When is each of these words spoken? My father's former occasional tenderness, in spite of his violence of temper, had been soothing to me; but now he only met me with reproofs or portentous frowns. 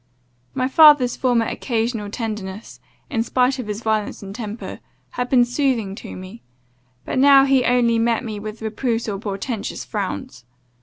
My 0.55 0.67
father's 0.67 1.15
former 1.15 1.45
occasional 1.45 2.09
tenderness, 2.09 2.79
in 3.11 3.21
spite 3.21 3.59
of 3.59 3.67
his 3.67 3.83
violence 3.83 4.23
of 4.23 4.33
temper, 4.33 4.79
had 5.11 5.29
been 5.29 5.45
soothing 5.45 5.93
to 5.93 6.15
me; 6.15 6.41
but 7.05 7.19
now 7.19 7.45
he 7.45 7.63
only 7.65 7.99
met 7.99 8.23
me 8.25 8.39
with 8.39 8.63
reproofs 8.63 9.07
or 9.07 9.19
portentous 9.19 9.85
frowns. 9.85 10.43